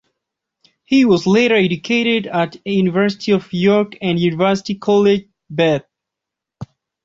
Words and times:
He 0.83 1.05
was 1.05 1.27
later 1.27 1.53
educated 1.55 2.25
at 2.25 2.53
the 2.53 2.71
University 2.73 3.33
of 3.33 3.53
York 3.53 3.95
and 4.01 4.17
University 4.17 4.73
College, 4.73 5.27
Bath. 5.47 5.83